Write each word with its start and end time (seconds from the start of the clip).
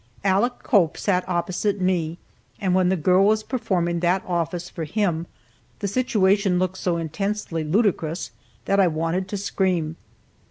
Aleck 0.25 0.63
Cope 0.63 0.97
sat 0.97 1.23
opposite 1.29 1.79
me, 1.79 2.17
and 2.59 2.73
when 2.73 2.89
the 2.89 2.95
girl 2.95 3.23
was 3.23 3.43
performing 3.43 3.99
that 3.99 4.25
office 4.25 4.67
for 4.67 4.83
him, 4.83 5.27
the 5.77 5.87
situation 5.87 6.57
looked 6.57 6.79
so 6.79 6.97
intensely 6.97 7.63
ludicrous 7.63 8.31
that 8.65 8.79
I 8.79 8.87
wanted 8.87 9.27
to 9.27 9.37
scream. 9.37 9.97